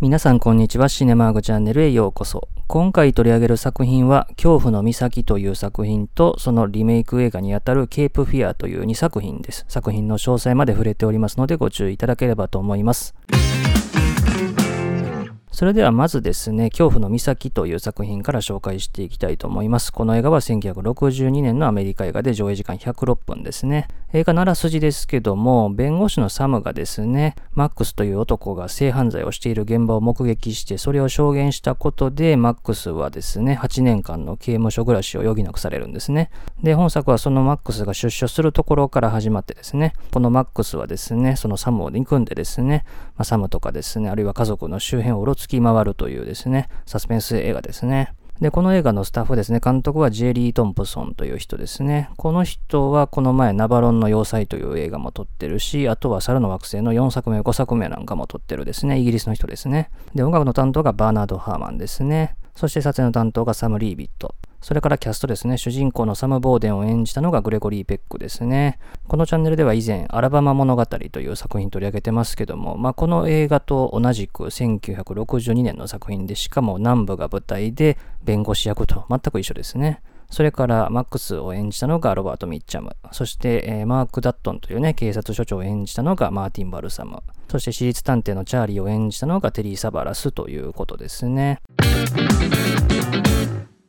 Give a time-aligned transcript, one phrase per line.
[0.00, 0.88] 皆さんこんにちは。
[0.88, 2.46] シネマーグチャンネルへようこそ。
[2.68, 9.64] 今回取り上げる作品は、恐怖の岬という作品と、そのリメイク映画にあたるケープフィアという2作品です。
[9.66, 13.16] 作品の詳細まで触れておりますのでご注意いただければと思います。
[15.58, 19.92] それではまずですね、恐怖の岬という作品から紹介していきたいと思います。
[19.92, 23.88] この映画は1962年のアメリカ映画で上映時間106分ですね。
[24.12, 36.30] 映画ならすじですけども、弁護士のサムがですね、マックスという男が性犯罪をしている現場を目撃して、それを証言したことで、マックスはですね、8年間の刑務所暮らしを余儀なくされるんですね。
[36.62, 42.84] で、本作はそのマックスが出所するところから始まってですね、このマックスはですね、そのサムを憎んでですね、
[43.16, 48.12] まあ、サムとかですね、あるいは家族の周辺をうろつき回るというですね、サスペンス映画ですね。
[48.40, 52.10] で、この映画のスタッフですね、監督はジェリー・トンプソンという人ですね。
[52.16, 59.90] この人はこの前、ナバロンの要塞という映画も撮ってるし、あとは猿の惑星の4作目、5作目なんかも撮ってるですね、イギリスの人ですね。
[60.14, 62.36] で、音楽の担当がバーナード・ハーマンですね。
[62.54, 64.34] そして撮影の担当がサム・リービット。
[64.60, 68.78] それからキャストですね、主人公のサム・ボーデンを演じたのがグレゴリー・ペックですね。
[69.06, 80.02] このチャンネルでは以前、アラバマ物語という作品取り上げてますけども、まあ、この映画と同じく1962年の作品で、しかも南部が舞台で弁護士役と全く一緒ですね。
[80.30, 82.96] それからマックスを演じたのがロバート・ミッチャム。
[83.12, 87.22] そして、えー、マーク・ダットンというね、警察署長を演じたのがマーティン・バルサム。
[87.50, 91.60] そして私立探偵のチャーリーを演じたのがテリー・サバラスということですね。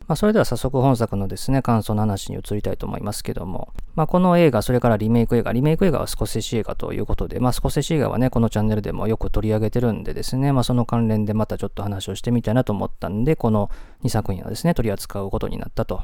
[0.10, 13.70] まあ、それでは早速本作のですね、感想の話に移りたいと思いますけども、まあ、この映画、それからリメイク映画、リメイク映画はスコセシ映画ということで、まあ、スコセシ映画はね、このチャンネルでもよく取り上げてるんでですね、まあ、その関連でまたちょっと話をしてみたいなと思ったんで、この
[14.04, 16.02] 2作品をですね、取り扱うことになったと。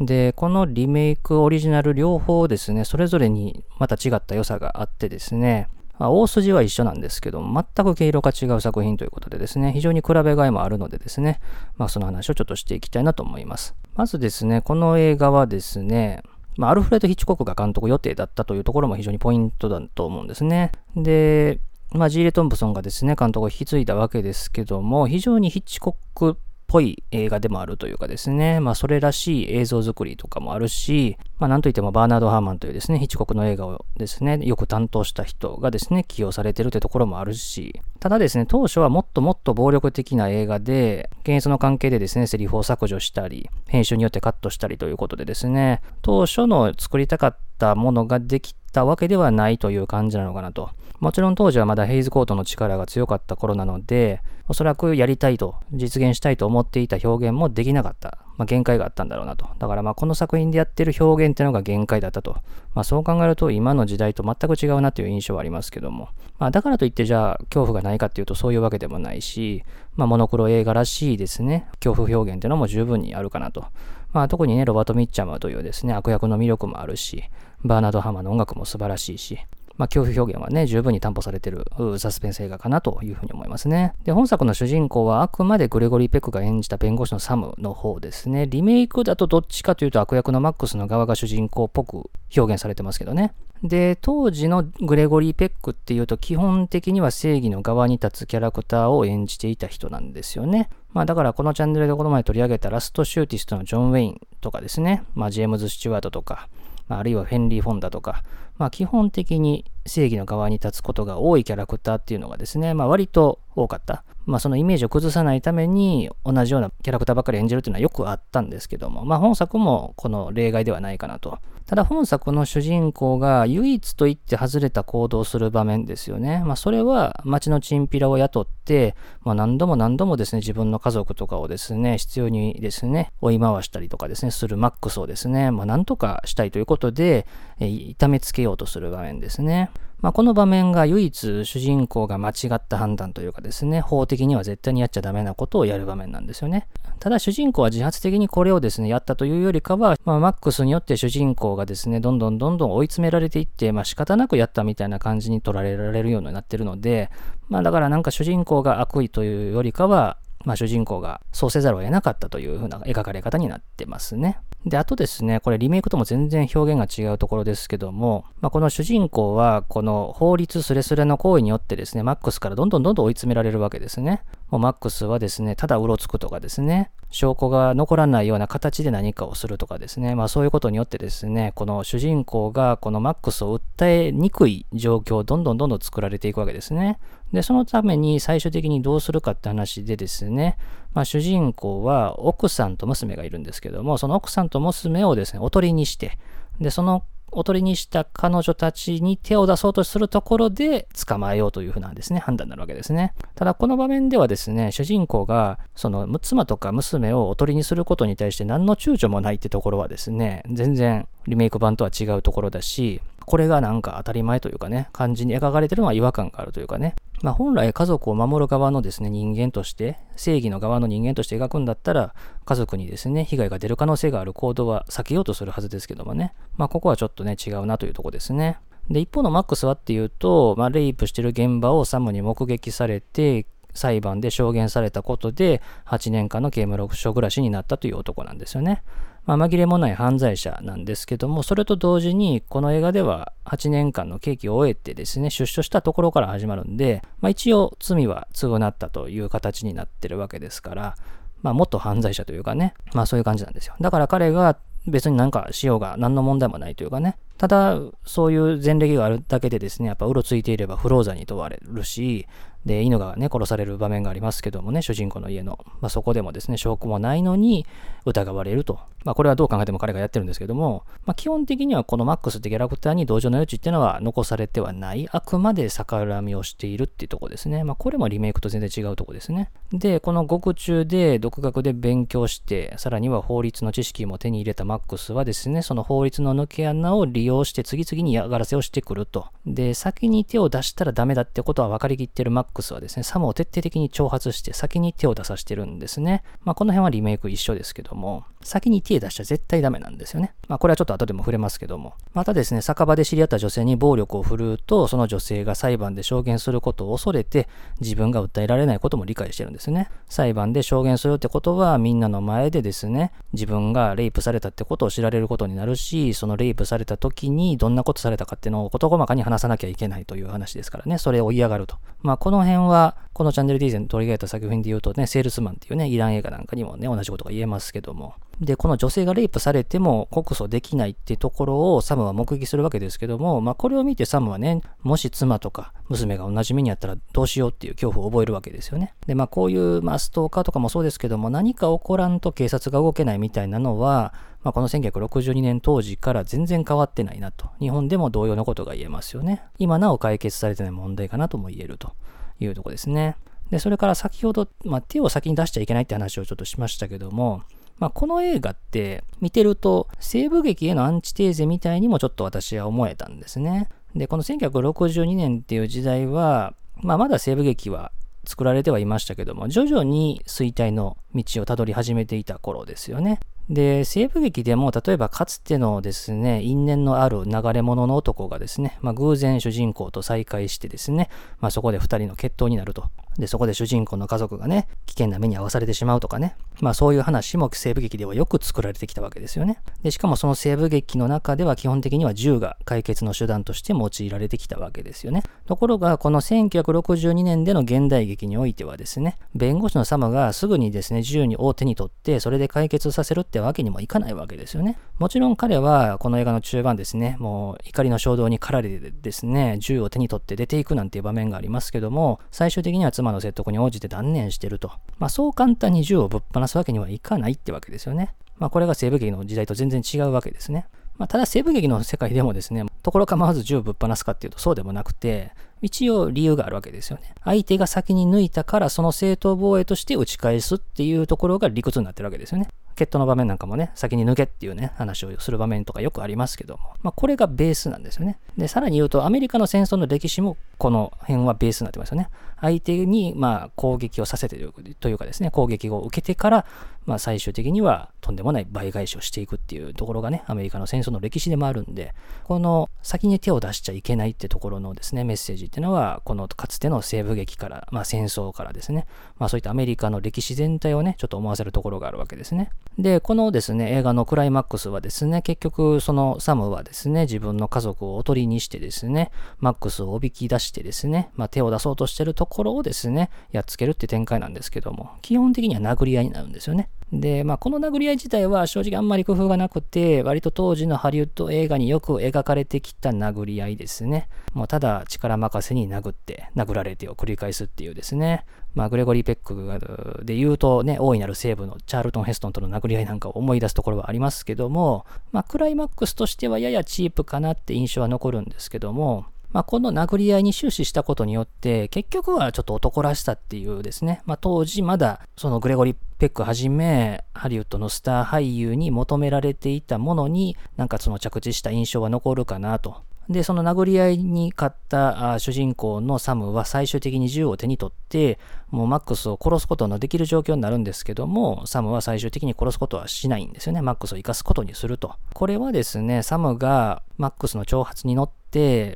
[0.00, 5.68] で、このリメイク、オリジナル両方ですね、それぞれにまた違った良さがあってですね、
[6.02, 11.40] まあ、大筋は一緒なんですけども、全く毛色が違う作品ということでですね、非常に比べがいもあるのでですね、
[11.76, 13.76] まあ、その話をちょっとしていきたいなと思います。
[13.94, 16.24] まずですね、この映画はですね、
[16.56, 20.72] まあ、アルフレッド・ヒッチコックが監督予定だったというところも非常にポイントだと思うんですね。
[20.96, 21.60] で、
[21.92, 26.36] まあ、ジーレ・トンプソンがですね、監督を引き継いだわけですけども、非常にヒッチコック
[26.72, 50.70] ぽい映画でもあるというかですね、まあそれらしい映像作りとかもあるし、まあなんといってもバーナード・ハーマンというですね、ヒッチコクの映画をですね、よく担当した人がですね、起用されてるというところもあるし、ただですね、当初はもっともっと暴力的な映画で、検閲の関係でですね、セリフを削除したり、編集によってカットしたりということでですね、当初の作りたかったものができたわけではないという感じなのかなと。
[51.02, 58.18] もちろん当時はまだヘイズコートの力が強かった頃なので、おそらくやりたいと、実現したいと思っていた表現もできなかった。
[58.36, 59.48] まあ、限界があったんだろうなと。
[59.58, 62.36] だからまあこの作品でやってる表現ってのが限界だったと。
[62.74, 66.10] まあそう考えると今の時代と全く違うなという印象はありますけども。
[66.38, 69.64] まあだからといってじゃあ恐怖がないかっていうとそういうわけでもないし、
[69.96, 73.64] まあモノクロ映画らしいですね、恐怖表現っていうのも十分にあるかなと。
[74.12, 77.24] まあ特にね、ロバート・ミッチャムというですね、悪役の魅力もあるし、
[77.64, 79.38] バーナード・ハーマンの音楽も素晴らしいし、
[79.76, 81.64] まあ、恐怖表現はね、十分に担保されてる
[81.98, 83.94] サスペンス映画かなというふうに思いますね。
[84.04, 88.46] で、本作の主人公はあくまでグレゴリー・ペックが演じた弁護士のサムの方ですね。
[88.46, 93.32] リメイクだとどっちかというと悪役のマックスの側が主人公っぽく表現されてますけどね。
[93.62, 100.68] で、当時のグレゴリー・ペックっていうと基本的には正義の側に立つキャラクターを演じていた人なんですよね。
[100.92, 105.04] まあだからこのチャンネルでこの前取り上げたラストシューティストのジョン・ウェインとかですね。
[105.14, 106.48] まあジェームズ・スチュワートとか、
[106.88, 108.24] まあ、あるいはフェンリー・フォンダとか、
[108.58, 114.04] まあ、基本的に正義の側に立つことが多いキャラクターっていうのがですね、まあ、割と多かった。
[114.24, 121.38] まあ、そのイメージを崩さないために同じようなキャラクターばっかり演じるっていうのはよくあったんですけども、まあ、本作もこの例外ではないかなと。
[121.72, 126.42] ただ本作の主人公が唯一と言って外れた行動をする場面ですよね。
[126.44, 137.26] まあ、それは町のチンピラを雇って、まあ、何度も何度もですね、自分の家族とかをですね、必要にですね、追い回したりとかですね、するマックスをですね、まあ、何とかしたいということで、
[137.58, 139.70] え痛めつけようとする場面ですね。
[140.02, 146.66] まあ、この場面が唯一主人公が間違った判断というかですね、法的には絶対にやっちゃダメなことをやる場面なんですよね。
[146.98, 157.08] ただ主人公は自発的にこれをですね、やったというよりかは、まあ、マックスによって主人公がですね、どんどんどんどん追い詰められていって、まあ、仕方なくやったみたいな感じに取られられるようになってるので、
[157.48, 164.40] まあ、だからなんか主人公が悪意というよりかは、まあ、主人公がそうせざるを得なかったという風な描かれ方になってますね。
[164.64, 174.22] で、あとですね、これリメイクとも全然表現が違うところですけども、まあ、この主人公は、この法律すれすれの行為によってですね、マックスからどんどんどんどん追い詰められるわけですね。
[174.50, 186.98] もうマックスはですね、ただうろつくとかですね、証拠が残らないような形で何かをするとかですね、まあそういうことによってですね、この主人公がこのマックスを訴えにくい状況をどんどんどんどん作られていくわけですね。
[187.32, 190.58] で、そのために最終的にどうするかって話でですね、
[190.94, 196.18] まあ主人公は奥さんと娘がいるんですけども、その奥さんと娘をですね、おとりにして、
[196.60, 203.14] で、そのおとりにした彼女たちに手を出そうとするところで捕まえようというふうなですね、判断になるわけですね。
[203.34, 216.94] ただこの場面ではですね、主人公がその妻とか娘をおとりにすることに対して何の躊躇もないってところはですね、全然リメイク版とは違うところだし、これがなんか当たり前というかね、感じに描かれてるのは違和感があるというかね。
[217.22, 222.14] まあ本来家族を守る側のですね、人間として、正義の側の人間として描くんだったら、
[222.44, 226.34] 家族にですね、被害が出る可能性がある行動は避けようとするはずですけどもね。
[226.56, 228.58] まあここはちょっとね、違うなというとこですね。
[228.90, 238.82] で、一方のマックスはっていうと、まあレイプしてる現場をサムに目撃されて、裁判で証言されたことで8年間の刑務所暮らしになったという男なんですよね。
[239.24, 250.96] まあ、紛れもない犯罪者なんですけども、それと同時にこの映画では8年間の刑期を終えてですね、出所したところから始まるんで、まあ、一応罪は償ったという形になってるわけですから、
[251.42, 253.74] まあ、元犯罪者というかね、まあそういう感じなんですよ。
[253.80, 262.26] だから彼が別になんかしようが何の問題もないというかね、ただ、そういう前歴があるだけでですね、やっぱうろついていれば不老罪に問われるし、
[262.64, 265.58] で、犬がね、殺される場面がありますけどもね、主人公の家の。
[265.80, 267.66] まあ、そこでもですね、証拠もないのに
[268.04, 268.78] 疑われると。
[269.04, 275.08] まあ、これはどう考えても彼がやってるんですけども、まあ、基本的にはこのマックスってキャラクターに同情の余地っていうのは残されてはない。
[275.10, 277.64] あくまで逆恨みをしているっていうとこですね。
[277.64, 279.50] まあ、これもリメイクと全然違うとこですね。
[279.72, 289.26] で、この獄中で独学で勉強して、さらには法律の知識も手に入れたマックスはですね、その法律の抜け穴を利用して次々に嫌がらせをしてくると。
[289.46, 296.22] で、先に手を出したらダメだってことは分かりきってるマックスはですね、サムを徹底的に挑発して先に手を出させてるんですね。
[296.44, 300.34] まあ、この辺はリメイク一緒ですけども、先に手出しちゃ絶対ダメなんですよね。
[300.48, 301.94] まあ、これはちょっと後でも触れますけども。
[302.12, 307.48] またですね、酒場で知り合った女性に暴力を振るうと、その女性が裁判で証言することを恐れて、
[307.80, 309.88] 自分が訴えられないことも理解してるんですね。
[310.08, 321.76] 裁判で証言するってことは、みんなの前でですね、自分がレイプされたってことを知られることになるし、そのレイプされた時にどんなことされたかっていうのを事細かに話さなきゃいけないという話ですからね、それを嫌がると。
[322.02, 328.14] まあ、このの辺は、このチャンネル D で取り上げた作品で言うとね、セールスマンっていうね、イラン映画なんかにもね、同じことが言えますけども。
[328.42, 338.94] で、この女性がレイプされても告訴できないってところをサムは目撃するわけですけども、まあこれを見てサムはね、もし妻とか娘が同じ目にあったらどうしようっていう恐怖を覚えるわけですよね。
[339.06, 344.12] で、まあこういう、まあ、ストーカーとかもそうですけども、何か起こらんと警察が動けないみたいなのは、
[344.42, 347.50] まあ、この1962年当時から全然変わってないなと。
[347.60, 349.44] 日本でも同様のことが言えますよね。
[349.60, 351.92] 今なお解決されてない問題かなとも言えると
[352.40, 353.14] いうとこですね。
[353.50, 357.42] で、それから先ほど、まあ、手を先に出しちゃいけないって話をちょっとしましたけども、
[357.82, 363.68] まあ、この映画って見てると西部劇へのアンチテーゼみたいにもちょっと私は思えたんですね。
[363.96, 367.90] で、この1962年っていう時代は、まあ、まだ西部劇は
[368.24, 373.18] 作られてはいましたけども、徐々に衰退の道をたどり始めていた頃ですよね。
[373.50, 382.84] で、西部劇でも、例えばかつてのですね、因縁のある流れ物の男がですね、まあ、偶然主人公と再会してですね、まあ、そこで二人の決闘になると。
[383.18, 386.36] で、そこで主人公の家族がね、危険な目に遭わされてしまうとかね。
[386.60, 389.60] まあそういう話も西部劇ではよく作られてきたわけですよね。
[389.82, 395.22] で、しかもその西部劇の中では基本的には銃が解決の手段として用いられてきたわけですよね。
[395.46, 404.78] ところが、この1962年での現代劇においてはですね、弁護士のサムがすぐにですね、銃に大手に取って、それで解決させるってわけにもいかないわけですよね。
[404.98, 414.70] もちろん彼はこの映画の中盤ですね、もう怒りの衝動に駆られてですね、銃を手に取って出ていくなんていう場面がありますけども、最終的には妻の説得に応じて断念してると。
[414.98, 418.14] まあそう簡単に銃をぶっ放すわけにはいかないってわけですよね。
[418.38, 420.66] まあこれが西部劇の時代と全然違うわけですね。
[420.98, 425.32] まあ、ただ西部劇の世界でもですね、ところ構わず銃をぶっ放すかっていうとそうでもなくて、
[425.62, 427.14] 一応理由があるわけですよね。
[427.24, 432.48] 相手が先に抜いたからその正当防衛として打ち返すっていうところが理屈になってるわけですよね。
[432.74, 438.18] 決闘の場面なんかもね、先に抜けっていうね、話をする場面とかよくありますけども、まあこれがベースなんですよね。
[438.36, 442.08] で、さらに言うと、アメリカの戦争の歴史もこの辺はベースになってますよね。
[442.40, 444.36] 相手に、まあ攻撃をさせて
[444.78, 446.46] というかですね、攻撃を受けてから、
[446.86, 458.86] まあ最終的にはとんでもない倍返しをしていくっていうところがね、アメリカの戦争の歴史でもあるんで、この先に手を出しちゃいけないってところのですね、メッセージっていうのは、このかつての西部劇から、まあ戦争からですね、
[459.18, 462.50] まあそういったアメリカの歴史全体をね、ちょっと思わせるところがあるわけですね。
[462.78, 476.68] で、このですね、映画のクライマックスはですね、結局そのサムはですね、自分の家族をおとりにしてですね、マックスをおびき出してですね、まあ、手を出そうとしてるところをですね、やっつけるって展開なんですけども、基本的には殴り合いになるんですよね。
[476.92, 484.08] で、まあ、この殴り合い自体は正直あんまり工夫がなくて、割と当時のハリウッド映画によく描かれてきた殴り合いですね。
[484.34, 488.26] もうただ力任せに殴って、殴られてを繰り返すっていうですね。
[488.54, 518.18] まあ、グレゴリー・ペックで言うとね、大いなる西部のチャールトン・ヘストンとの殴り合いなんかを思い出すところはありますけども、まあ、クライマックスとしてはややチープかなって印象は残るんですけども、まあ、この殴り合いに終始したことによって、結局はちょっと男らしさっていうですね、まあ、当時まだそのグレゴリー・ペックはじめ、ハリウッドのスター俳優に求められていたものに、なんかその着地した印象は残るかなとで、その殴り合いに勝った主人公のサムは最終的に銃を手に取って、
[518.50, 523.62] もうマックスを殺すことのできる状況になるんですけども、サムは最終的に殺すことはしないんですよね。
[523.62, 524.94] マックスを生かすことにすると。
[525.14, 528.21] これはですね、サムがマックスの挑発に乗って、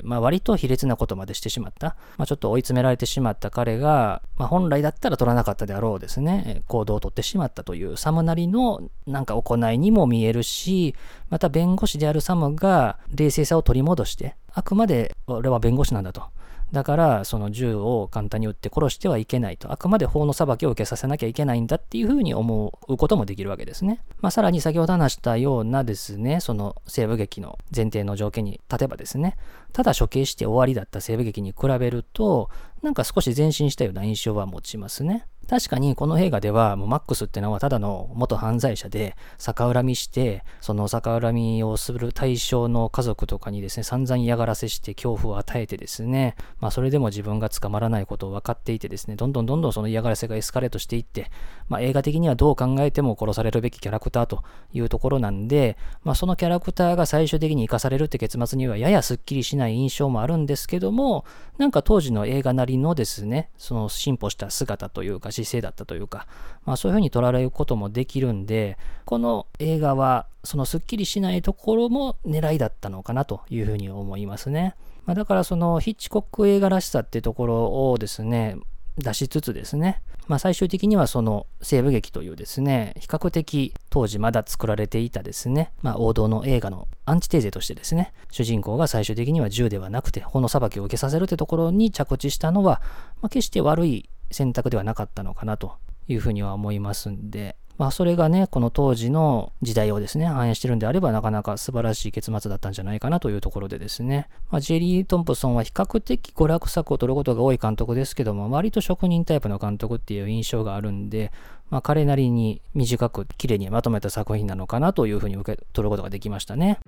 [0.03, 1.95] まあ、割と卑劣なことまでしてしまった。
[2.17, 10.95] まあ、ちょっと追い詰められてしまった彼が、まあ、本来だったら取らなかったであろうですね、行動をとってしまったというサムなりのなんか行いにも見えるし、
[11.29, 16.23] また弁護士であるサムが冷静さを取り戻して、あくまで俺は弁護士なんだと。
[16.71, 19.71] だから、その銃を簡単に撃って殺してはいけないと。
[19.71, 24.01] あくまで法の裁きを受けさせなきゃいけないんだっていうふうに思うこともできるわけですね。
[24.19, 29.37] まあ、さらに先ほど話したようなですね、その西部劇の前提の条件に立てばですね、
[29.71, 32.49] ただ処刑して終わりだった西部劇に比べると、
[32.81, 35.25] なんか少し前進したような印象は持ちますね。
[35.49, 51.31] 確かにこの映画ではもうマックスってのはただの元犯罪者で逆恨みしてその逆恨みをする対象の家族とかにですね散々嫌がらせして恐怖を与えてですねまあそれでも自分が捕まらないことを分かっていてですねどんどんどんどんその嫌がらせがエスカレートしていって
[51.69, 61.25] まあ映画的にはどう考えても殺されるべきキャラクターというところなんでまあそのキャラクターが最終的に生かされるって結末にはややすっきりしない印象もあるんですけども
[61.57, 66.27] なんか当時の映画なりのですねその進歩した姿というか姿勢だったというか、
[66.65, 74.75] まあそういうふうに捉えることもできるんで、この映画はそのスッキリしないところも狙いだったのかなというふうに思いますね。
[75.05, 78.57] まあ、だからそのヒッチコック映画らしさっていうところをですね、
[78.97, 92.81] 出しつつですね、まあ、最終的にはその西部劇というですね、比較的当時まだ作られていたですね、まあ、王道の映画のアンチテーゼとしてですね、主人公が最終的には銃ではなくて、法の裁きを受けさせるってところに着地したのは、
[93.21, 95.73] まあ、決して悪い選択ではなかったのかなと
[96.07, 111.31] いうふうには思いますんで、まあそれがね、この当時の時代をですね、反映してるんであれば、なかなか素晴らしい結末だったんじゃないかなというところでですね、まあ、ジェリー・トンプソンは比較的娯楽作を取ることが多い監督ですけども、割と職人タイプの監督っていう印象があるんで、
[111.69, 116.79] まあ彼なりに短く綺麗にまとめた作品なのかなというふうに受け取ることができましたね。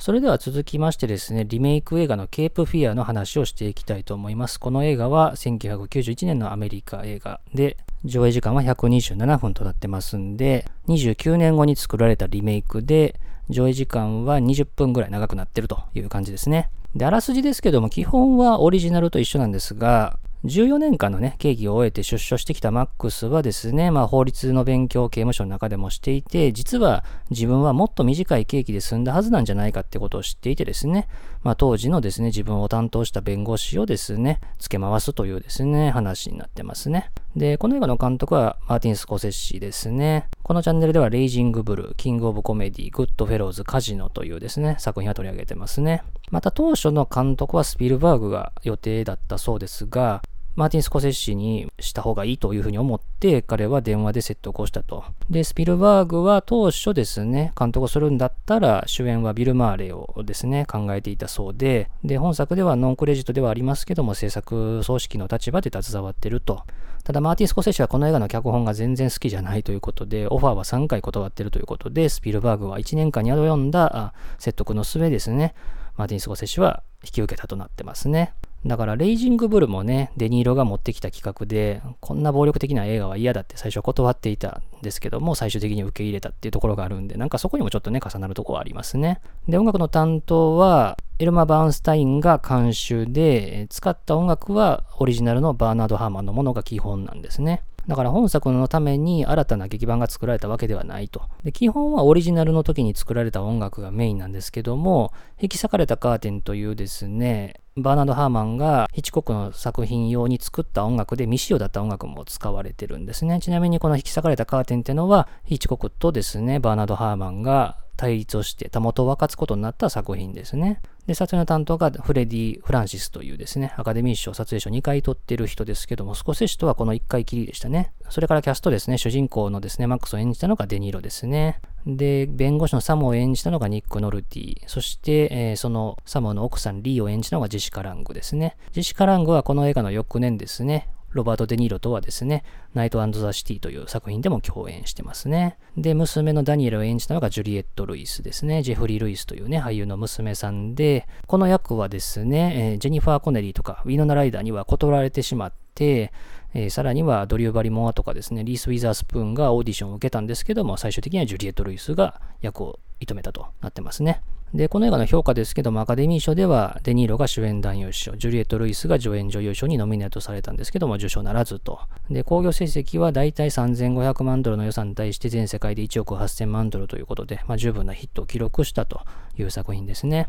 [0.00, 4.60] それでは続きましてですね、リメイク映画のケープフィアの話をしていきたいと思います。
[4.60, 13.18] この映画は1991年のアメリカ映画で、上映時間は127分となってますんで、29年後に作られたリメイクで、
[13.50, 16.70] 上映時間は20分ぐらい長くなってるという感じですね。
[16.94, 31.08] で、あらすじですけども、基本はオリジナルと一緒なんですが、14年間のね、刑期を終えて出所してきたマックスはですね、まあ法律の勉強を刑務所の中でもしていて、実は自分はもっと短い刑期で済んだはずなんじゃないかってことを知っていてですね、
[31.42, 37.10] まあ当時のですね、自分を担当した弁護士をですね、付け回すというですね、話になってますね。
[37.34, 40.28] で、この映画の監督はマーティン・スコセッシですね。
[40.44, 46.02] このチャンネルではレイジング・ブル、キング・オブ・コメディ、グッド・フェローズ、カジノというですね、作品を取り上げてますね。
[46.30, 50.22] また当初の監督はスピルバーグが予定だったそうですが、
[50.58, 55.04] マーティン・スコセッシにした方がいいというふうに思って、彼は電話で説得をしたと。
[55.30, 66.64] で、スピルバーグは当初ですね、監督をするんだったら、主演はビル・マーレをですね、考えていたそうで、で、本作ではノンクレジットではありますけども、制作組織の立場で携わってると。
[67.04, 75.54] ただ、マーティン・スコセッシはこの映画の脚本が全然好きじゃないということで、オファーは3回断ってるということで、スピルバーグは1年間に及んだ説得の末ですね、
[75.98, 78.32] マーティン・スコセッシは引き受けたとなってますね。
[78.64, 89.20] だから、レイジングブルもね、デニーロが持ってきた企画で、こんな暴力的な映画は嫌だって最初は断っていたんですけども、最終的に受け入れたっていうところがあるんで、なんかそこにもちょっとね、重なるとこはありますね。
[89.48, 97.62] で、音楽の担当は、エルマ・バーンスタインが監修で、使った音楽はオリジナルのバーナード・ハーマンのものが基本なんですね。
[97.88, 101.22] だから本作のために新たな劇版が作られたわけではないと。
[101.42, 113.40] で基本はオリジナルの時に作られた音楽がメインなんですけども、引き裂かれたカーテンというですね、バーナード・ハーマンがヒッチコックの作品用に作った音楽で未使用だった音楽も使われてるんですね。
[113.40, 120.80] ちなみにこの引き裂かれたカーテンってのはヒッチコックとですね、バーナード・ハーマンが対立をしてたもとを分かつことになった作品ですね。
[121.08, 127.92] で、撮影の担当がフレディ・フランシスというですね、アカデミー賞、撮影賞2回取ってる人ですけども、スコセッシとはこの1回きりでしたね。
[128.08, 131.60] それからキャストですね、主人公のですね、マックスを演じたのがデニーロですね。
[131.86, 134.62] で、弁護士のサムを演じたのがニック・ノルティ。
[134.68, 138.56] そして、えー、そのサムの奥さんリーを演じたのがジェシカ・ラングですね。
[138.72, 145.58] ジェシカ・ラングはこの映画の翌年ですね、ロバート・デ・ニーロとはですね、ナイト・アンド・ザ・シティという作品でも共演してますね。
[145.76, 148.62] で、娘のダニエルを演じたのがジュリエット・ルイスですね。
[148.62, 156.12] ジェフリー・ルイスというね、俳優の娘さんで、この役はですね、ジェニファー・コネリーとかウィノナ・ライダーには断られてしまって、
[156.54, 164.20] えー、さらにはドリュー・バリモアとかですね、リース・ウィザースプーンがオーディションを受けたんですけども、最終的にはジュリエット・ルイスが役を射止めたとなってますね。
[164.54, 171.80] で、この映画の評価ですけども、アカデミー賞ではデニーロが主演男優賞、ジュリエット・ルイスが助演女優賞にノミネートされたんですけども、受賞ならずと。
[172.10, 179.02] で、興行成績はだいたい3500万ドルの予算に対して全世界で1億8000万ドルということで、まあ、十分なヒットを記録したと
[179.38, 180.28] いう作品ですね。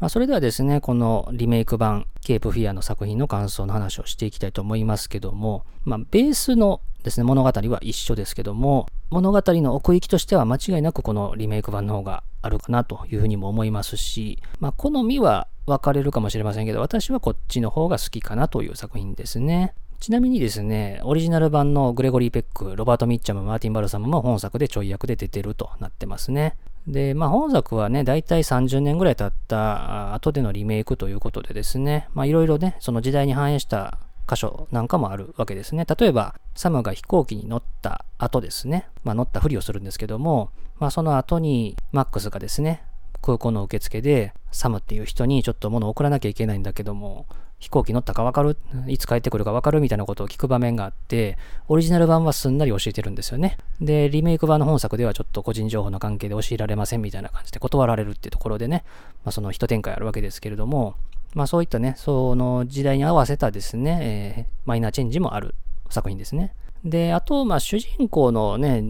[0.00, 19.74] まあ、それではですね、このリメイク版、ケープ・フィアーの作品の感想の話をしていきたいと思いますけども、まあ、ベースのですね、物語は一緒ですけども、物語の奥行きとしては間違いなくこのリメイク版の方があるかなというふうにも思いますし、まあ、好みは分かれるかもしれませんけど、私はこっちの方が好きかなという作品ですね。
[19.98, 26.56] ちなみにですね、オリジナル版のグレゴリー・ペック、ロバート・ミッチャム、マーティン・バルサムも本作でちょい役で出てるとなってますね。
[26.86, 35.84] で、まあ本作はね、だいたい30年ぐらい経った後でのリメイクということでですね、まあいろいろね、その時代に反映した箇所なんかもあるわけですね。
[35.84, 42.82] 例えば、サムが飛行機に乗った後ですね、まあ乗ったふりをするんですけども、まあその後にマックスがですね、
[43.22, 47.26] 空港の受付で、サムっていう人にちょっと物を送らなきゃいけないんだけども、
[47.60, 48.56] 飛行機乗ったか分かる？
[48.88, 49.80] いつ帰ってくるか分かる？
[49.80, 51.38] みたいなことを聞く場面があって、
[51.68, 53.58] オリジナル版はすんなり教えてるんですよね。
[53.80, 58.82] で、リメイク版の本作ではちょっと個人情報の関係で教えられませんみたいな感じで断られるっていうところでね、
[59.24, 60.96] まあ、その一展開あるわけですけれども、
[61.34, 65.54] まあそういったね、その時代に合わせたですね、えー、マイナーチェンジもある
[65.90, 66.54] 作品ですね。
[66.84, 68.82] で、あと、まあ、主人公のね、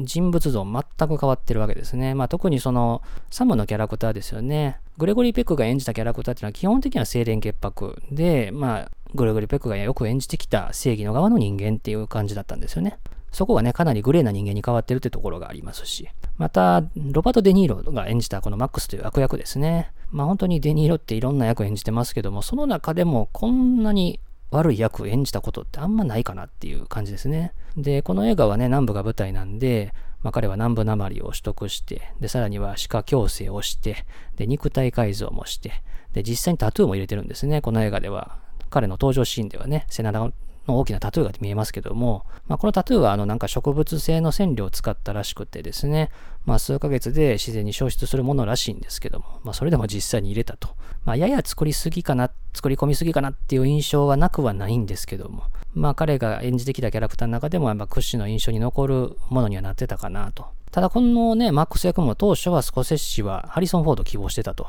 [0.00, 2.14] 人物像全く変わってるわけですね。
[2.14, 4.78] まあ、特にその、サムのキャラクターですよね。
[4.96, 12.98] グレゴリー・ペックが演じたキャラクターっていうのは基本的には清廉潔白で、まあ、グレゴリー・ペックがよく演じてきた正義の側の人間っていう感じだったんですよね。
[13.34, 16.08] そこがね、かなりグレーな人間に変わってるってところがありますし。
[16.38, 19.90] また、ロバート・デ・ニーロが演じたこのマックスという悪役ですね。
[20.12, 24.20] まあ本当にデ・ニーロっていろんな役演じてますけども、その中でもこんなに
[24.54, 27.52] 悪い役を演じたことってあんまないかなっていう感じですね。
[27.76, 38.38] で、この映画はね、南部が舞台なんで、まあ、彼は南部なまりを取得して、で、さらには歯科矯正をして、で、肉体改造もして、で、実際にタトゥーも入れてるんですね、この映画では。
[38.70, 40.32] 彼の登場シーンではね、背中の
[40.66, 46.10] 大きなタトゥーが見えますけども、まあ、このタトゥーはあのなんか植物性の染料を使ったらしくてですね、
[46.44, 50.68] まあ、数ヶ月で自然に消失するものらしいんですけども、まあ、それでも実際に入れたと。
[51.04, 60.46] まあ、やや作りすぎかな、作り込みすぎかなっていう印象はなくはないんですけども、まあ、彼が演じてきたキャラクターの中でも、やっぱ屈指の印象に残るものにはなってたかなと。
[60.70, 64.66] ただ、このね、マックス役も当初はスコセッシはハリソン・フォード希望してたと。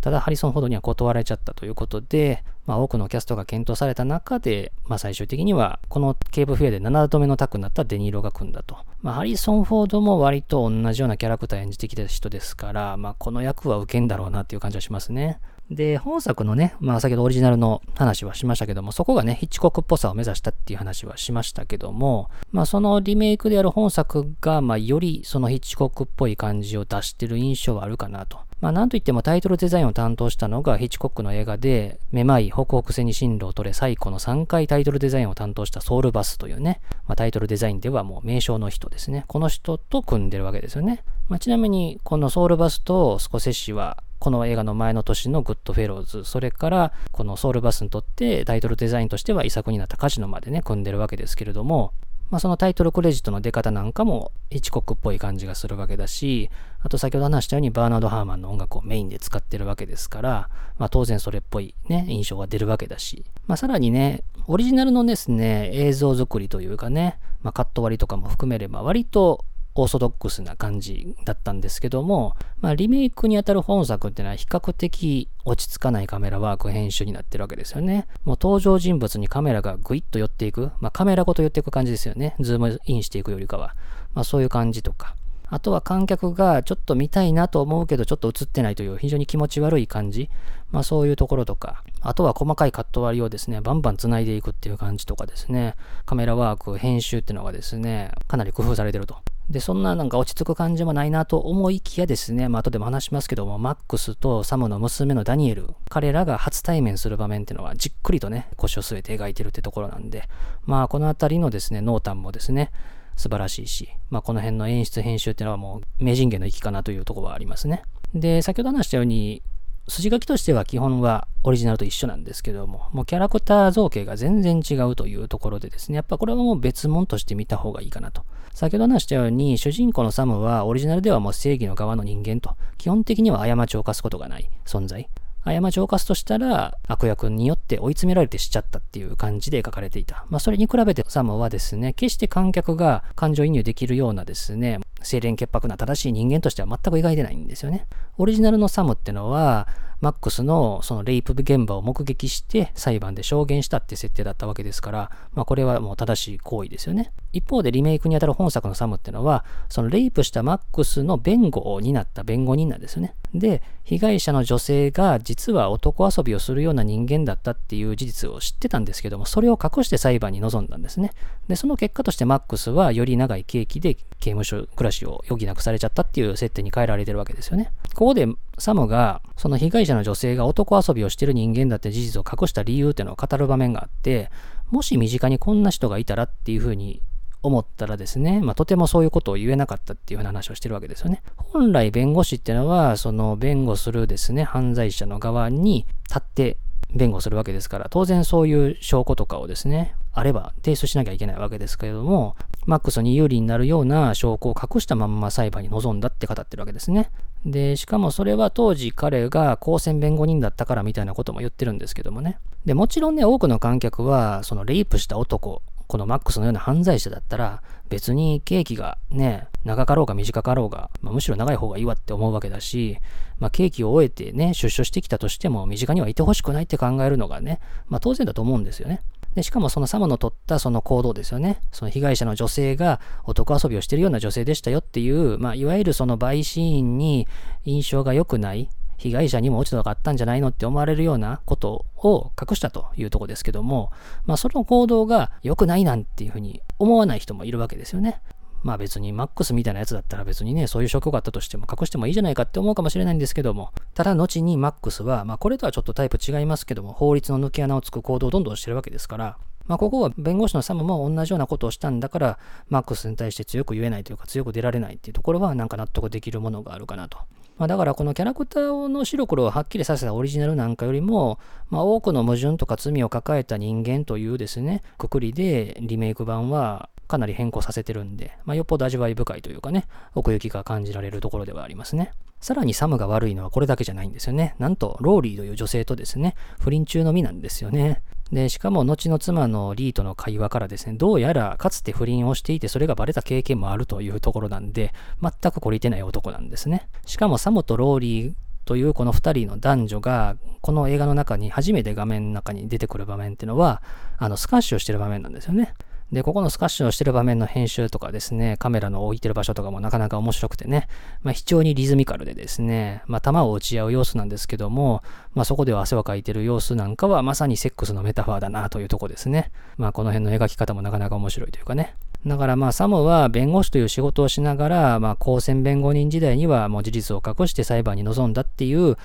[0.00, 8.76] ただハリソン・フォードには断られちゃったということで、まあ、多くのキャストが検討された中で、まあ、最終的にはこのケープ・フィアーで7度目のタッグになったデニーロが組んだと。
[9.02, 15.40] まあ、ハリソン・フォードも割と同じようなキャラクター演じてきた人ですから、まあ、この役は受けんだろうなっていう感じはしますね。
[15.70, 28.38] で、本作のね、まあ先ほどオリジナルの話はしましたけども、そこがね、ヒッチコックっぽさを目指したっていう話はしましたけども、まあそのリメイクである本作が、まあよりそのヒッチコックっぽい感じを出してる印象はあるかなと。
[28.60, 39.24] まあなんといってもタイトルデザインを担当したのがヒッチコックの映画で、めまい、北北西に進路を取れ最古の3回タイトルデザインを担当したソウルバスというね、まあタイトルデザインではもう名称の人ですね。
[39.28, 41.02] この人と組んでるわけですよね。
[41.28, 51.94] まあちなみにこのソウルバスとスコセッシはこの映画の前の年のグッドフェローズ、それからこのソウルバスにとってタイトルデザインとしては遺作になったカジノまでね、組んでるわけですけれども、
[52.30, 56.48] まあ、そのタイトルクレジットの出方なんかもヒッチコックっぽい感じがするわけだし、
[56.82, 69.44] あと先ほど話したようにバーナード・ハーマンの音楽をメインで使ってるわけですから、まあ、当然それっぽいね、印象が出るわけだし、まあ、さらにね、オリジナルのですね、映像作りというかね、まあ、カット割りとかも含めれば割と
[69.80, 78.06] オーソドックスな感じだったんですけども、まあ、リメイクにあたる本作っていうのは比較的落ち着かないカメラワーク編集になってるわけですよね。
[78.24, 82.36] もう登場人物にカメラがグイッと寄っていく、まあ、カメラごと寄っていく感じですよね。
[82.40, 83.74] ズームインしていくよりかは。
[84.12, 85.16] まあ、そういう感じとか。
[85.52, 90.30] あとは観客がちょっと見たいなと思うけどちょっと映ってないという非常に気持ち悪い感じ。
[90.70, 91.82] まあそういうところとか。
[92.00, 95.74] あとは細かいカット割りをですね、バンバン繋いでいくっていう感じとかですね。
[96.06, 99.16] カメラワーク、編集っていうのがですね、かなり工夫されてると。
[99.50, 110.28] で、そんななんか落ち着く感じもないなと思いきやですね、まあ後でも話しますけども、マックスとサムの娘のダニエル、彼らが初対面する場面っていうのはじっくりとね、腰を据えて描いてるってところなんで、
[110.64, 112.70] まあこの辺りのですね、濃淡もですね、
[113.16, 117.82] 素晴らしいし、まあ、この辺の演出編集っていうのはもう名人芸の域かなというところはありますね。
[118.14, 119.42] で、先ほど話したように、
[119.88, 128.22] 筋書きとしては基本はオリジナルと一緒なんですけども、もうキャラクター造形が全然違うというところでですね、やっぱこれはもう別物として見た方がいいかなと。
[128.54, 135.08] 先ほど話したように、主人公のサムはオリジナルではもう正義の側の人間と、基本的には過ちを犯すことがない存在。
[135.44, 140.26] 過ちを犯すとしたら、悪役によって追い詰められてしちゃったっていう感じで書かれていた。
[140.28, 147.86] まあ、それに比べてサムはですね、決して観客が感情移入できるようなですね、清廉潔白な正しい人間としては全く描いてないんですよね。
[148.18, 149.68] オリジナルのサムってのは、
[150.00, 157.12] マックスのそのレイプ現場を目撃して裁判で証言したって設定だったわけですから、まあこれはもう正しい行為ですよね。
[157.32, 163.14] 一方でリメイクにあたる本作のサムってのは、そのレイプしたマックスの弁護を担った弁護人なんですよね。
[163.34, 171.12] で、被害者の女性が実は男遊びをするような人間だったっていう事実を知ってたんですけども、それを隠して裁判に臨んだんですね。
[171.46, 177.72] で、その結果としてマックスはより長い刑期で刑務所暮らしを余儀なくされちゃったっていう設定に変えられてるわけですよね。
[177.94, 178.28] ここで
[178.58, 184.30] サムが、その被害者の女性が男遊びをしてる人間だって事実を隠した理由っていうのを語る場面があって、
[184.70, 187.02] もし身近にこんな人がいたらっていうふうに
[187.42, 191.22] 思ったらですね、まあ、とてもそういうことを言えなかったっていうような話をしてるわけですよね。
[191.36, 196.58] 本来弁護士っていうのは、その弁護するですね、犯罪者の側に立って
[196.94, 207.10] 弁護するわけですから、当然そういう証拠とかをですね、あれば提出しなきゃいけないわけですけれども、マックスに有利になるような証拠を隠したまんま裁判に臨んだって語ってるわけですね。
[207.44, 212.38] で、しかもそれは当時彼が公選弁護人だったからみたいなことも言ってるんですけどもね。
[212.64, 222.98] で、もちろんね、多くの観客は、そのレイプした男、このマックスのような犯罪者だったら、別に刑期がね、長かろうが短かろうが、まあ、むしろ長い方がいいわって思うわけだし、
[223.40, 229.00] まあ、刑期を終えてね、出所してきたとしても、身近にはいてほしくないって考えるのがね、まあ、当然だと思うんですよね。
[229.34, 231.60] で、しかもそのサムの取ったその行動ですよね。
[231.72, 237.28] その被害者の女性が男遊びをしているような女性でしたよっていう、まあ、いわゆるその陪審員に
[237.64, 243.90] 印象が良くない、被害者にも落ち度があったんじゃないのって思われるようなことを隠したというとこですけども、
[244.26, 248.20] まあその行動が良くないなんていうふうに思わない人もいるわけですよね。
[248.62, 267.18] まあ別にマックスみたいなやつだったら別にね、そういう証拠があったとしても隠してもいいじゃないかって思うかもしれないんですけども、ただ後にマックスは、まあこれとはちょっとタイプ違いますけども、法律の抜け穴をつく行動をどんどんしてるわけですから、まあここは弁護士のサムも同じようなことをしたんだから、マックスに対して強く言えないというか強く出られないっていうところはなんか納得できるものがあるかなと。
[267.60, 282.12] まあ、だからこのキャラクターの白黒をはっきりさせたオリジナルなんかよりも、まあ、多くの矛盾とか罪を抱えた人間というですね、くくりでリメイク版はかなり変更させてるんで、まあ、よっぽど味わい深いというかね、奥行きが感じられるところではありますね。
[282.40, 284.54] さらにサムが悪いのはこれだけじゃないんですよね。
[284.58, 288.02] なんと、ローリーという女性とですね、不倫中の身なんですよね。
[288.32, 296.88] で、しかも後の妻のリーとの会話からですね、どうやらかつて不倫をしていてそれがバレた経験もあるというところなんで、全く懲りてない男なんですね。
[297.04, 303.82] しかもサムとローリーというこの2人の男女が、この映画の中に初めて画面の中に出てくる場面っていうのは、
[304.16, 305.74] あの、スカッシュをしてる場面なんですよね。
[306.12, 310.88] で、ここのスカッシュをしてる場面の編集とかですね、カメラの置いてる場所とかもなかなか面白くてね、
[311.22, 315.02] まあ、非常にリズミカルでですね、まあ、弾を打ち合う様子なんですけども、
[315.34, 319.52] まあ、そこでは汗をかいてる様子なんかはまさにセックスのメタファーだなというとこですね。
[319.76, 321.94] まあ、この辺の描き方もなかなか面白いというかね。
[322.26, 328.98] だからまあサムは弁護士という仕事をしながら、まあ公選弁護人時代にはもう事実を隠して裁判に臨んだっていう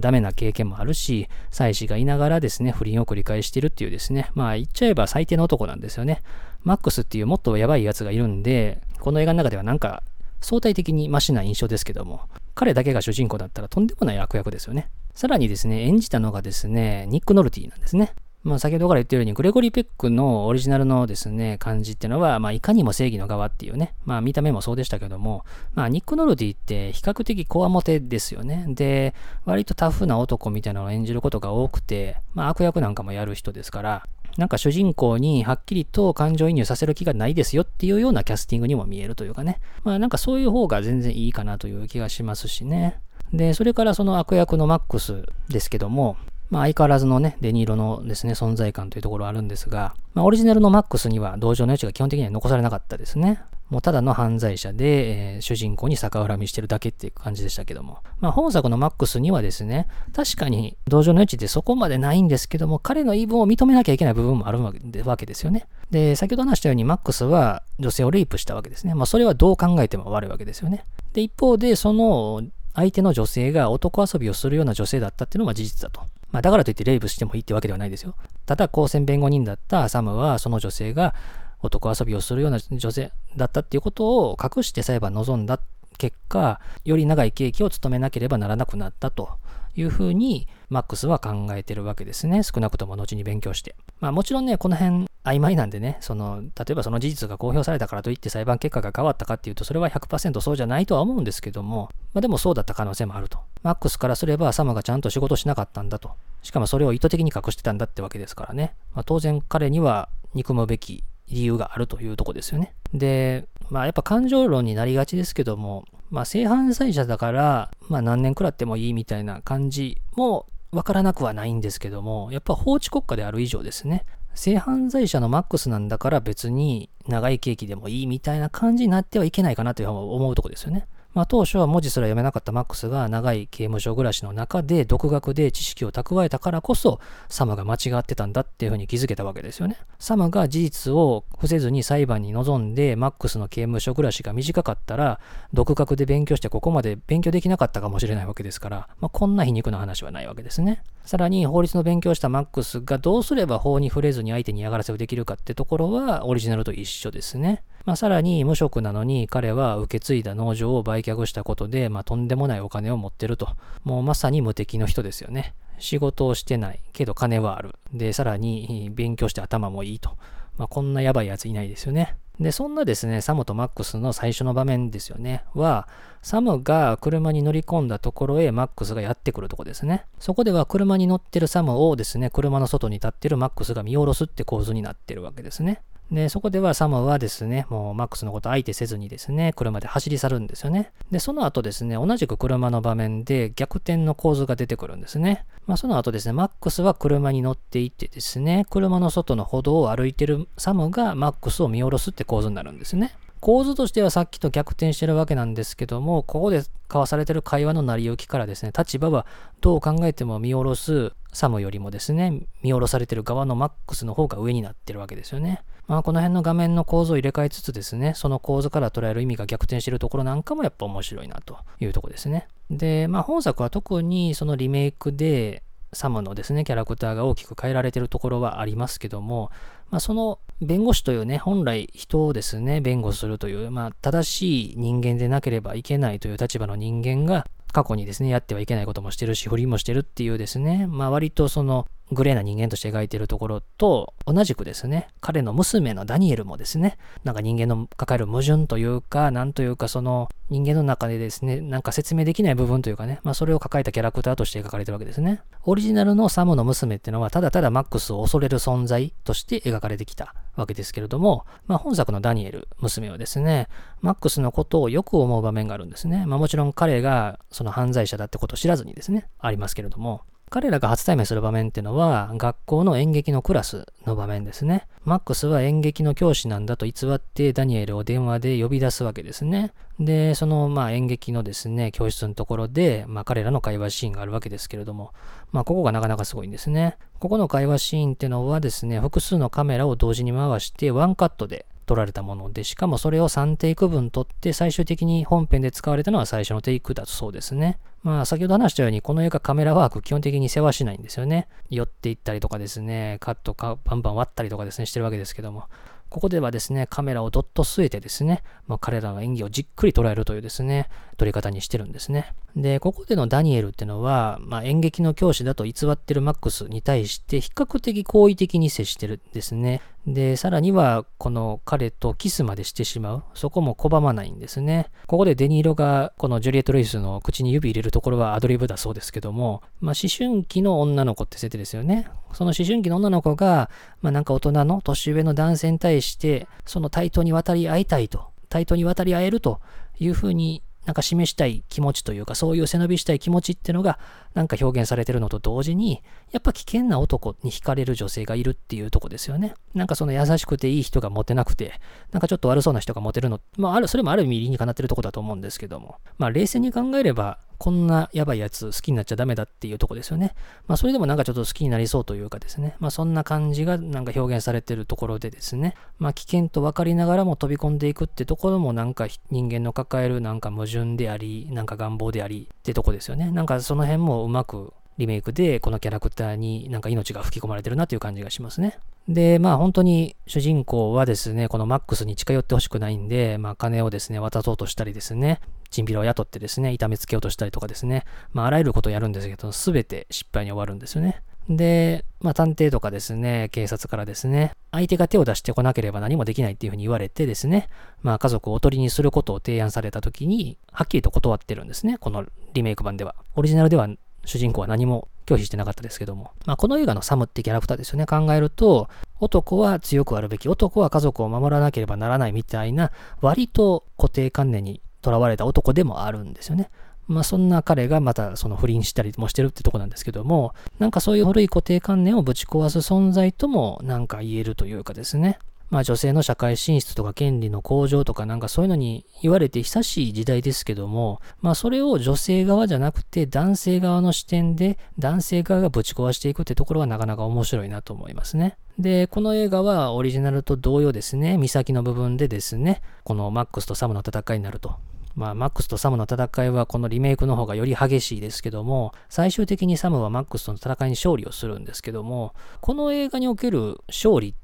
[0.00, 6.22] ダメな経験もあるし、妻子がいながらですね、不倫を繰り返しているっていうですね、まあ言っちゃえば最低の男なんですよね。
[6.62, 10.02] マックスっていうもっとやばいやつがいるんで、この映画の中ではなんか
[10.40, 12.22] 相対的にマシな印象ですけども、
[12.54, 14.90] 彼だけが主人公だったらとんでもない悪役ですよね。
[15.14, 18.12] さらにですね、演じたのがですね、ニック・ノルティなんですね。
[18.42, 28.64] まあ、先ほどから言ってるように、グレゴリー・ペックのオリジナルのですね、感じっていうのは、まあ、いかにも正義の側っていうね、まあ、見た目もそうでしたけども、まあ、ニック・ノルティって比較的コワモテですよね。
[28.68, 39.60] で、割とタフな男みたいなのを演じることが多くて、まあ、悪役なんかもやる人ですから、なんか主人公にはっきりと感情移入させる気がないですよっていうようなキャスティングにも見えるというかね。
[39.84, 43.00] まあなんかそういう方が全然いいかなという気がしますしね。
[43.32, 46.16] で、それからその悪役のマックスですけども、
[46.50, 53.40] まあ、相変わらずのね、デニーロのですね、存在感というところはあるんですが、まあ、オリジナルのマックスには同情の余地が基本的には残されなかったですね。
[53.70, 57.98] もうただの犯罪者で、えー、主人公に逆恨みしてるだけっていう感じでしたけども。
[58.18, 65.68] まあ、本作のマックスにはですね、確かに同情の余地ってそこまでないんですけども、彼の言い分を認めなきゃいけない部分もあるわけですよね。
[65.92, 68.94] で、先ほど話したようにマックスは女性をレイプしたわけですね。
[68.94, 70.84] まあ、それはどう考えても悪いわけですよね。
[71.12, 72.42] で、一方で、その
[72.74, 76.08] 相手の女性が男遊びをするような女性だったっていうのは事実だと。
[76.32, 78.14] まあ、だからといってレイブしてもいいってわけではないですよ。
[78.46, 81.14] ただ、公選弁護人だったサムは、その女性が
[81.62, 85.60] 男遊びをするような女性だったっていうことを隠して裁判望んだ
[85.98, 89.30] 結果、より長い刑期を務めなければならなくなったと
[89.76, 92.42] いうふうに、マックスは考えてるわけですね。
[92.42, 93.74] 少なくとも後に勉強して。
[94.00, 103.38] まあもちろんね、この辺曖昧なんでね、その、例えばその事実が公表されたからといって裁判結果が変わったかっていうと、それは100%そうじゃないとは思うんですけども、まあでもそうだった可能性もあると。
[103.62, 106.12] マックスからすればサムがちゃんと仕事しなかったんだと。
[106.42, 108.74] しかもそれを意図的に隠してたんだってわけですからね。
[108.94, 112.74] まあ当然彼には憎むべき理由があるというとこですよね。
[112.94, 130.86] で、まあやっぱ感情論になりがちですけども、まあ性犯罪者だから、まあ何年くらってもいいみたいな感じもわからなくはないんですけども、やっぱ法治国家である以上ですね、性犯罪者のマックスなんだから別に長い刑期でもいいみたいな感じになってはいけないかなという思うとこですよね。
[131.12, 139.76] まあ、当初は文字すら読めなかったマックスが長い刑務所暮らしの中で独学で知識を蓄えたからこそサムが間違ってたんだっていうふうに気づけたわけですよね。
[139.98, 145.18] サムが事実を伏せずに裁判に臨んでマックスの刑務所暮らしが短かったら
[145.52, 150.82] 独学で勉強してここまで勉強できなかったかもしれないわけですから、まあ、こんな皮肉な話はないわけですね。
[151.04, 157.64] さらに法律の勉強したマックスがどうすれば法に触れずに相手に嫌がらせをできるかってところはオリジナルと一緒ですね。
[157.84, 163.48] まあ、さらに無職なのに彼は受け継いだ農場を売却したことで、まあ、とんでもないお金を持ってると。
[163.84, 165.54] もうまさに無敵の人ですよね。
[165.78, 167.74] 仕事をしてないけど金はある。
[167.92, 170.10] で、さらに勉強して頭もいいと。
[170.58, 172.16] まあ、こんなやばいやついないですよね。
[172.38, 175.86] で、そんなですね、サムとマックスの最初の場面ですよね、は、
[176.22, 180.06] サムが車に乗り込んだところへマックスがやってくるとこですね。
[180.18, 185.82] そこでは車に乗ってるサムをですね、車の外に立ってるマックスが見下ろすって構図になってるわけですね。
[186.10, 190.90] で、そこではサムはですね、もうマックスのこと相手せずにですね、車で走り去るんですよね。
[191.10, 195.44] で、その後ですね、同じく車の場面で逆転の構図が出てくるんですね。
[195.66, 203.14] まあ、その後ですね、マックスは車に乗っていってですね、車の外の歩道を歩いてるサムがマックスを見下ろすって構図になるんですね。
[203.40, 209.26] 構図としてはさっきと逆転してるわけなんですけども、ここで交わされてる会話の成り行きからですね、立場は
[209.62, 215.62] どう考えても見下ろすサムよりもですね、見下ろされてる側のマックスの方が上になってるわけですよね。
[215.90, 222.46] まあこの辺の画面の構造を入れ替えつつですね、その構図から捉える意味が逆転してるところなんかもやっぱ面白いなというとこですね。
[222.70, 229.50] で、まあ本作は特にそのリメイクでサムのですね、キャラクターが大きく変えられてるところはありますけども、
[229.90, 255.40] まあ、その弁護士というね、本来人をですね、弁護するという、まあ、正しい人間でなければいけないという立場の人間が、過去にですね、やってはいけないこともしてるし、不倫もしてるっていうですね、まあ割とそのグレーな人間として描いているところと同じくですね、彼の娘のダニエルもですね、なんか人間の抱える矛盾というか、なんというかその人間の中でですね、なんか説明できない部分というかね、まあそれを抱えたキャラクターとして描かれてるわけですね。
[255.64, 263.68] オリジナルのサムの娘っていうのはただただマックスを恐れる存在として描かれてきたわけですけれども、まあ本作のダニエル、娘はですね、
[264.00, 266.26] マックスのことをよく思う場面があるんですね。
[266.26, 274.88] まあもちろん彼がその犯罪者だってことを知らずにですね、ありますけれども、彼らが初対面する場面っていうのは、学校の演劇のクラスの場面ですね。
[275.04, 279.72] マックスは演劇の教師なんだと偽ってダニエルを電話で呼び出すわけですね。
[280.00, 285.12] で、その、まあ、演劇のですね、教室のところで、まあ、彼らの会話シーンがあるわけですけれども、
[285.52, 286.98] まあ、ここがなかなかすごいんですね。
[287.20, 297.80] ここの会話シーンってのはですね、複数のカメラを同時に回してワンカットで撮られたもので、しかもそれを3テイク分撮って、最終的に本編で使われたのは最初のテイクだとそうですね。
[298.04, 301.48] まあ、先ほど話したように、この映画カメラワーク基本的に世話しないんですよね。
[301.68, 305.64] 寄っていったりとかですね、カットかバンバン割ったりとかですね、してるわけですけども。
[306.10, 312.34] ここではですね、カメラをどっと据えてですね、まあ、彼らの演技をじっくり捉えるというですね、撮り方にしてるんですね。
[312.56, 319.80] で、ここでのダニエルっていうのは、まあ、演劇の教師だと偽ってるマックスに対して比較的好意的に接してるんですね。
[320.06, 323.22] で、さらには、この彼とキスまでしてしまう。
[323.34, 324.90] そこも拒まないんですね。
[325.06, 332.08] ここでデニーロが、このジュリエット・レイスの口に指入れるところはアドリブだそうですけども、まあ、思春期の女の子って設定ですよね。
[332.32, 333.68] その思春期の女の子が、
[334.00, 339.60] まあ、なんか大人の年上の男性に対して、その対等に渡り合いたいと、対等に渡り合えると
[339.98, 344.00] いうふうになんか示したい気持ちというか、そういう背伸びしたい気持ちってのが、
[344.34, 349.54] なんか表現されてるのと同時に、やっぱ危険な男に惹かれる女性がいるっていうとこですよね。
[349.72, 351.74] なんかその優しくていい人がモテなくて、
[352.10, 360.34] なんかちょっと悪そうな人がモテるの、まあ、る、それもある意味理にかなってるとこだと思うんですけども、まあ、冷静に考えれば、こんなやばいやつ好きになっちゃダメだっていうとこですよね。
[360.66, 362.74] まあそれでもなんかちょっと好きになりそうというかですね。
[362.78, 365.74] まあそんな感じがなんか表現されてるところでですね。
[365.98, 373.30] まあ危険と分かりながらも飛び込んでいくってところもなんか人間の抱えるなんか矛盾であり、なんか願望でありってとこですよね。
[373.30, 378.78] なんかその辺もうまくリメイクでこのキャラクターになんか命が吹き込まれてるなという感じがしますね。
[379.08, 391.22] で、まあ本当に主人公はですね、このマックスに近寄ってほしくないんで、まあ金をですね、渡そうとしたりですね、チンピラを雇ってですね、痛めつけようとしたりとかですね、まああらゆることをやるんですけど、すべて失敗に終わるんですよね。
[391.48, 397.68] で、まあ探偵とかですね、警察からですね、相手が手を出してこなければ何もできないっていうふうに言われてですね、
[398.02, 403.16] まあ家族をおとりにすることを提案された時に、はっきりと断ってるんですね、このリメイク版では。
[403.34, 403.88] オリジナルでは
[404.24, 408.88] 主人公は何も拒否してなかったですけども、まあ、この映画のサムってキャラクターですよね、考えると、
[409.20, 416.70] 男は強くあるべき、男は家族を守らなければならないみたいな、割と固定観念にとらわれた男でもあるんですよね。
[417.06, 425.40] まあそんな彼がまたその不倫したりもしてるってとこなんですけども、なんかそういう古い固定観念をぶち壊す存在ともなんか言えるというかですね。
[425.70, 438.58] まあ女性の社会進出とか権利の向上とかなんかそういうのに言われて久しい時代ですけども、まあそれを女性側じゃなくて男性側の視点で男性側がぶち壊していくってところはなかなか面白いなと思いますね。
[438.78, 444.76] で、この映画はオリジナルと同様ですね、岬の部分でですね、このマックスとサムの戦いになると。
[445.16, 454.34] まあ、マックスとサムの戦いはこのリメイクの方がより激しいですけども、最終的にサムはマックスとの戦いに勝利をするんですけども、この映画における勝利っ、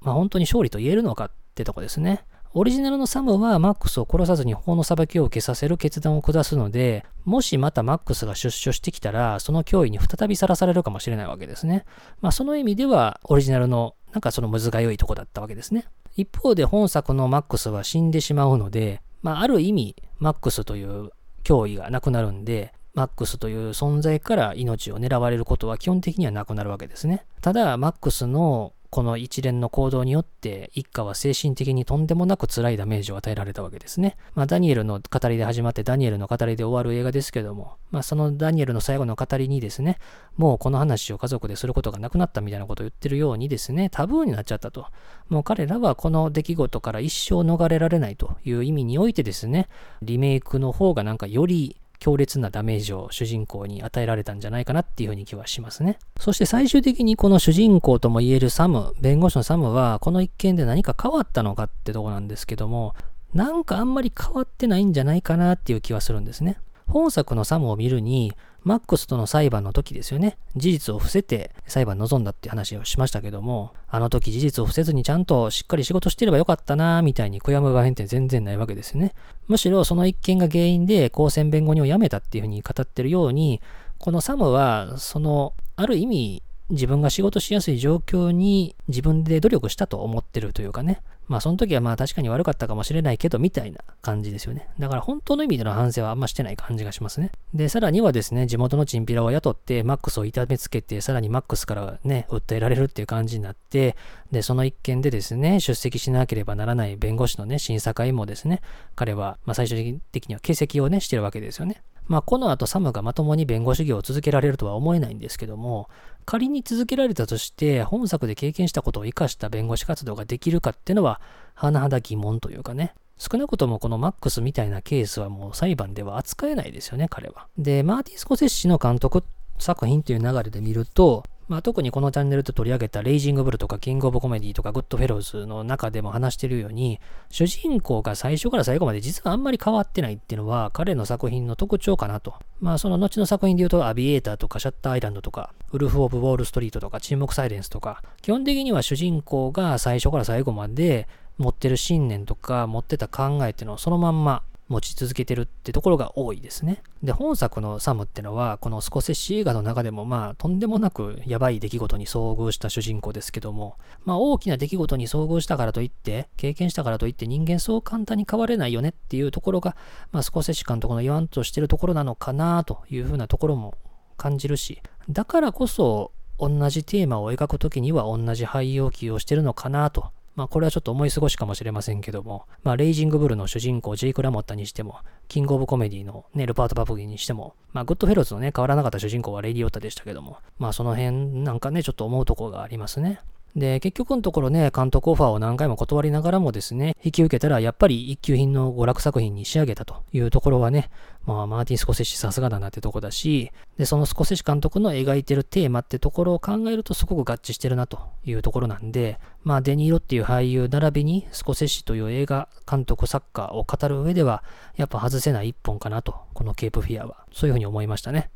[0.00, 2.24] まあ、本当に勝利と言えるのかってとこですね。
[2.56, 11.84] オリジナルのサムはマックスを殺さずに法の裁きを受けさせる決断を下すので、もしまたマックスが出所してきたら、その脅威に再びさらされるかもしれないわけですね。
[12.20, 15.86] まあその意味では、オリジナルのなんかそのむずがゆいとこだったわけですね。
[16.14, 21.10] 一方で本作のマックスは死んでしまうので、まあある意味、マックスという
[21.42, 27.26] 脅威がなくなるんで、マックスという存在から命を狙われることは基本的にはなくなるわけですね。
[27.40, 34.16] ただ、マックスのこの一連の行動によって一家は精神的にとんでもなく辛いダメージを与えられたわけですね。
[34.36, 39.98] まあ、ダニエルの語りで始まってダニエルの語りで終わる映画ですけども、まあ、そのダニエルの最後の語りにですね、
[40.36, 44.86] もうこの話を家族ですることがなくなったみたいなことを言ってるようにですね、タブーになっちゃったと。
[45.28, 49.66] もう彼らはこの出来事から一生逃れられないという意味においてですね、
[50.02, 55.98] リメイクの方がなんかより強烈なダメージを主人公に与えられたんじゃないかなっていうふうに気はしますね。
[56.18, 62.94] そして最終的にこの主人公とも言えるサム、弁護士のサムはこの一件で何か変わったのかってとこなんですけども、
[63.32, 66.58] なんかあんまり変わってないんじゃないかなっていう気はするんですね。
[66.86, 70.38] 本作のサムを見るに、マックスとの裁判の時ですよね。
[70.56, 79.12] 事実を伏せて裁判臨んだって話をしましたけども、あの時事実を伏せずにちゃんとしっかり仕事してればよかったなみたいに悔やむ場面って全然ないわけですよね。
[79.48, 83.60] むしろその一件が原因で公選弁護人を辞めたっていうふうに語ってるように、
[83.98, 91.02] このサムは、その、ある意味、自分が仕事しやすい状況に自分で努力したと思ってるというかね。
[91.26, 94.68] まあその時はまあ確かに悪かったかもしれないけどみたいな感じですよね。
[94.78, 97.32] だから本当の意味での反省はあんましてない感じがしますね。
[97.54, 103.96] で、さらにはですね、地元のチンピラを雇ってマックスを痛めつけて、さらにマックスからね、訴えられるっていう感じになって、
[104.30, 108.60] で、その一件でですね、出席しなければならない弁護士のね、審査会もですね、
[108.94, 111.82] 彼はまあ最終的には欠席をね、してるわけですよね。
[112.06, 115.88] まあ、この後サムがまともに弁護士業を続けられるとは思えないんですけども、
[116.26, 121.20] 仮に続けられたとして、本作で経験したことを生かした弁護士活動ができるかっていうのは、
[121.56, 122.94] 甚だ疑問というかね。
[123.16, 127.46] 少なくともこのマックスみたいなケースはもう裁判では扱えないですよね、彼は。
[127.56, 129.24] で、マーティン・スコセッシの監督
[129.58, 142.34] 作品という流れで見ると、まあ、特にこのチャンネルで取り上げたレイジングブルとかキングオブコメディとかグッドフェローズの中でも話してるように、主人公が最初から最後まで実はあんまり変わってないっていうのは彼の作品の特徴かなと。
[142.60, 156.82] まあその後の作品で言うとアビエーターとかシャッターアイランドとかウルフ・オブ・ウォール・ストリートとか沈黙サイレンスとか基本的には主人公が最初から最後まで持ってる信念とか持ってた考えっていうのをそのまんま持ち続けてるってところが多いですね。
[157.02, 169.76] で、本作のサムってのは、このスコセッシ映画の中でも、まあ、とんでもなくやばい出来事に遭遇した主人公ですけども、まあ、大きな出来事に遭遇したからといって、経験したからといって人間そう簡単に変われないよねっていうところが、
[170.12, 173.74] まあ、スコセッシ監督の言わんとしてるところなのかなというふうなところも
[174.16, 193.20] 感じるし、だからこそ、同じテーマを描くときには同じ俳優を起用してるのかなとまあこれはちょっと思い過ごしかもしれませんけども、まあレイジングブルの主人公ジェイク・ラモッタにしても、キング・オブ・コメディのね、ルパート・パプキンにしても、まあグッドフェローズのね、変わらなかった主人公はレイ・リオッタでしたけども、まあその辺なんかね、ちょっと思うところがありますね。
[193.56, 200.90] で、結局のところね、監督オファーを何回も断りながらもですね、引き受けたらやっぱり一級品の娯楽作品に仕上げたというところはね、
[201.24, 214.42] まあ、マーティン・スコセッシさすがだなってとこだし、で、そのスコセッシ監督の描いてるテーマってところを考えるとすごく合致してるなというところなんで、まあ、デニーロっていう俳優並びにスコセッシという映画監督作家を語る上では、
[214.76, 217.24] やっぱ外せない一本かなと、このケープフィアは。
[217.32, 218.30] そういうふうに思いましたね。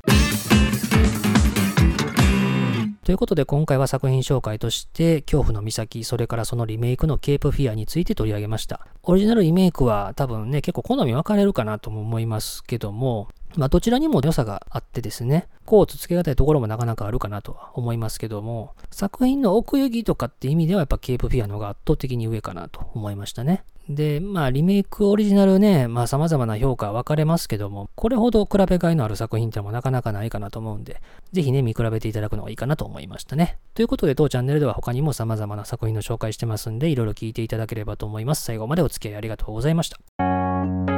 [3.09, 8.87] ということで今回は作品紹介として恐怖の岬、それからそのリメイクのケープフィアについて取り上げました。
[9.03, 23.65] オリジナルリメイクは多分ね、結構好み分かれるかなとも思いますけども、まあどちらにも良さがあってですね、こうつつけがたいところもなかなかあるかなとは思いますけども、作品の奥行きとかって意味ではやっぱケープフィアの方が圧倒的に上かなと思いましたね。
[23.89, 31.01] で、まあ、リメイクオリジナルね、まあ、様々な評価は分かれますけども、これほど比べがいのある作品ってもなかなかないかなと思うんで、
[31.33, 33.59] ぜひね、見比べていただくのがいいかなと思いましたね。
[33.75, 38.45] ということで、当チャンネルでは他にも様々な作品の紹介してますんで、いろいろ聞いていただければと思います。
[38.45, 40.98] 最後までお付き合いありがとうございました。